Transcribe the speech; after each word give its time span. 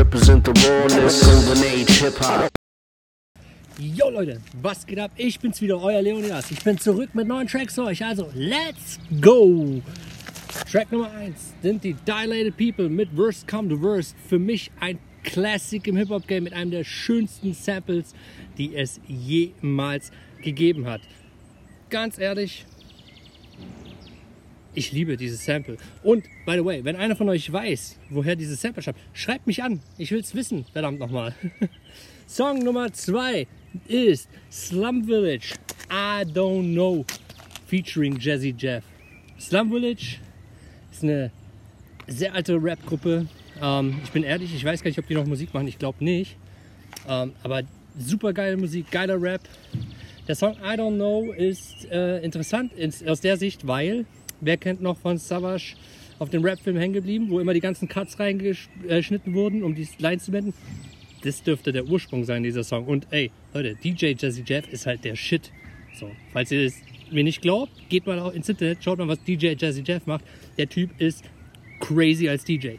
Represent 0.00 0.42
the 0.46 0.52
rawness, 0.52 1.22
golden 1.22 1.62
age 1.62 2.00
hip 2.00 2.16
hop. 2.20 2.50
Yo 3.78 4.08
Leute, 4.08 4.40
was 4.62 4.86
geht 4.86 4.98
ab? 4.98 5.10
Ich 5.18 5.38
bin's 5.38 5.60
wieder, 5.60 5.78
euer 5.78 6.00
Leonidas. 6.00 6.50
Ich 6.50 6.64
bin 6.64 6.78
zurück 6.78 7.10
mit 7.14 7.28
neuen 7.28 7.46
Tracks 7.46 7.74
für 7.74 7.84
euch. 7.84 8.02
Also, 8.02 8.30
let's 8.34 8.98
go! 9.20 9.82
Track 10.70 10.90
Nummer 10.90 11.10
1 11.10 11.52
sind 11.60 11.84
die 11.84 11.92
Dilated 11.92 12.56
People 12.56 12.88
mit 12.88 13.14
Worst 13.14 13.46
Come 13.46 13.68
to 13.68 13.78
Worst. 13.78 14.16
Für 14.26 14.38
mich 14.38 14.70
ein 14.80 14.98
Classic 15.22 15.86
im 15.86 15.96
Hip-Hop-Game 15.96 16.44
mit 16.44 16.54
einem 16.54 16.70
der 16.70 16.84
schönsten 16.84 17.52
Samples, 17.52 18.14
die 18.56 18.74
es 18.74 19.02
jemals 19.06 20.12
gegeben 20.40 20.86
hat. 20.86 21.02
Ganz 21.90 22.18
ehrlich, 22.18 22.64
ich 24.74 24.92
liebe 24.92 25.16
dieses 25.16 25.44
Sample. 25.44 25.76
Und, 26.02 26.24
by 26.46 26.52
the 26.52 26.64
way, 26.64 26.84
wenn 26.84 26.96
einer 26.96 27.16
von 27.16 27.28
euch 27.28 27.52
weiß, 27.52 27.98
woher 28.10 28.36
dieses 28.36 28.60
Sample 28.60 28.82
stammt, 28.82 28.98
schreibt 29.12 29.46
mich 29.46 29.62
an. 29.62 29.80
Ich 29.98 30.10
will's 30.10 30.34
wissen, 30.34 30.64
verdammt 30.72 30.98
nochmal. 30.98 31.34
Song 32.26 32.60
Nummer 32.60 32.92
2 32.92 33.46
ist 33.88 34.28
Slum 34.50 35.04
Village, 35.04 35.54
I 35.90 36.24
Don't 36.24 36.72
Know, 36.72 37.04
featuring 37.66 38.18
Jazzy 38.18 38.54
Jeff. 38.56 38.84
Slum 39.38 39.70
Village 39.70 40.18
ist 40.92 41.02
eine 41.02 41.32
sehr 42.06 42.34
alte 42.34 42.54
Rap-Gruppe. 42.62 43.26
Ähm, 43.60 44.00
ich 44.04 44.10
bin 44.10 44.22
ehrlich, 44.22 44.54
ich 44.54 44.64
weiß 44.64 44.82
gar 44.82 44.88
nicht, 44.90 44.98
ob 44.98 45.06
die 45.06 45.14
noch 45.14 45.26
Musik 45.26 45.52
machen. 45.54 45.66
Ich 45.66 45.78
glaube 45.78 46.04
nicht. 46.04 46.36
Ähm, 47.08 47.32
aber 47.42 47.62
super 47.98 48.32
geile 48.32 48.56
Musik, 48.56 48.90
geiler 48.90 49.20
Rap. 49.20 49.42
Der 50.28 50.34
Song 50.34 50.54
I 50.62 50.76
Don't 50.76 50.94
Know 50.94 51.32
ist 51.32 51.86
äh, 51.90 52.20
interessant 52.20 52.72
ins, 52.74 53.04
aus 53.04 53.20
der 53.20 53.36
Sicht, 53.36 53.66
weil, 53.66 54.06
wer 54.40 54.56
kennt 54.56 54.80
noch 54.80 54.96
von 54.96 55.18
Savage 55.18 55.74
auf 56.18 56.30
dem 56.30 56.44
Rap-Film 56.44 56.76
hängen 56.76 56.92
geblieben, 56.92 57.30
wo 57.30 57.40
immer 57.40 57.54
die 57.54 57.60
ganzen 57.60 57.88
Cuts 57.88 58.18
reingeschnitten 58.18 59.34
wurden, 59.34 59.62
um 59.62 59.74
die 59.74 59.88
Lines 59.98 60.24
zu 60.24 60.32
wenden? 60.32 60.54
Das 61.22 61.42
dürfte 61.42 61.72
der 61.72 61.86
Ursprung 61.86 62.24
sein, 62.24 62.42
dieser 62.42 62.64
Song. 62.64 62.86
Und 62.86 63.06
ey, 63.10 63.30
Leute, 63.52 63.74
DJ 63.74 64.14
Jazzy 64.18 64.42
Jeff 64.46 64.68
ist 64.70 64.86
halt 64.86 65.04
der 65.04 65.16
Shit. 65.16 65.50
So, 65.98 66.10
falls 66.32 66.50
ihr 66.50 66.66
es 66.66 66.74
mir 67.10 67.24
nicht 67.24 67.42
glaubt, 67.42 67.72
geht 67.88 68.06
mal 68.06 68.18
auch 68.18 68.32
ins 68.32 68.48
Internet, 68.48 68.82
schaut 68.82 68.98
mal, 68.98 69.08
was 69.08 69.22
DJ 69.24 69.54
Jazzy 69.58 69.82
Jeff 69.84 70.06
macht. 70.06 70.24
Der 70.56 70.68
Typ 70.68 70.90
ist 70.98 71.24
crazy 71.80 72.28
als 72.28 72.44
DJ. 72.44 72.76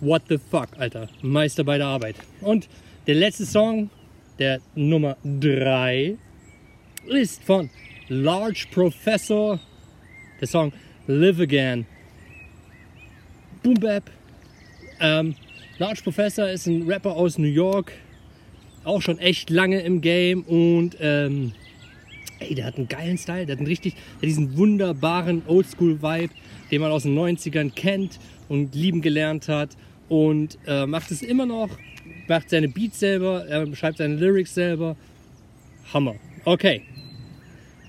What 0.00 0.22
the 0.28 0.38
fuck, 0.38 0.68
Alter. 0.78 1.08
Meister 1.22 1.64
bei 1.64 1.78
der 1.78 1.86
Arbeit. 1.86 2.16
Und 2.40 2.68
der 3.06 3.14
letzte 3.14 3.46
Song, 3.46 3.90
der 4.38 4.60
Nummer 4.74 5.16
3, 5.24 6.16
ist 7.06 7.42
von 7.44 7.70
Large 8.08 8.66
Professor. 8.70 9.60
Der 10.40 10.48
Song 10.48 10.72
Live 11.06 11.38
Again. 11.38 11.84
Boom 13.62 13.74
Bap. 13.74 14.10
Ähm, 15.00 15.34
Large 15.78 16.00
Professor 16.02 16.48
ist 16.48 16.66
ein 16.66 16.82
Rapper 16.90 17.14
aus 17.14 17.36
New 17.36 17.46
York. 17.46 17.92
Auch 18.84 19.02
schon 19.02 19.18
echt 19.18 19.50
lange 19.50 19.80
im 19.80 20.00
Game 20.00 20.42
und 20.42 20.96
ähm, 21.00 21.52
ey, 22.38 22.54
der 22.54 22.64
hat 22.64 22.78
einen 22.78 22.88
geilen 22.88 23.18
Style. 23.18 23.44
Der 23.44 23.54
hat 23.54 23.58
einen 23.58 23.66
richtig, 23.66 23.94
hat 23.94 24.22
diesen 24.22 24.56
wunderbaren 24.56 25.42
Oldschool-Vibe, 25.46 26.32
den 26.70 26.80
man 26.80 26.90
aus 26.90 27.02
den 27.02 27.18
90ern 27.18 27.74
kennt 27.74 28.18
und 28.48 28.74
lieben 28.74 29.02
gelernt 29.02 29.48
hat. 29.48 29.76
Und 30.08 30.58
äh, 30.66 30.86
macht 30.86 31.10
es 31.10 31.20
immer 31.20 31.44
noch, 31.44 31.68
macht 32.28 32.48
seine 32.48 32.68
Beats 32.68 32.98
selber, 32.98 33.46
er 33.46 33.74
schreibt 33.76 33.98
seine 33.98 34.16
Lyrics 34.16 34.54
selber. 34.54 34.96
Hammer. 35.92 36.14
Okay. 36.46 36.82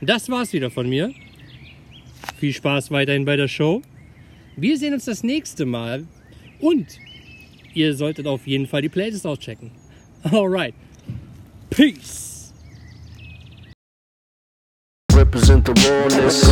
Das 0.00 0.28
war's 0.28 0.52
wieder 0.52 0.70
von 0.70 0.88
mir. 0.88 1.12
Viel 2.38 2.52
Spaß 2.52 2.90
weiterhin 2.90 3.24
bei 3.24 3.36
der 3.36 3.48
Show. 3.48 3.82
Wir 4.56 4.78
sehen 4.78 4.94
uns 4.94 5.04
das 5.04 5.22
nächste 5.22 5.66
Mal. 5.66 6.06
Und 6.60 6.86
ihr 7.74 7.94
solltet 7.94 8.26
auf 8.26 8.46
jeden 8.46 8.66
Fall 8.66 8.82
die 8.82 8.88
Playlist 8.88 9.26
auschecken. 9.26 9.70
Alright. 10.24 10.74
Peace. 11.70 12.52
Represent 15.12 15.66
the 15.66 15.72
rawness. 15.88 16.44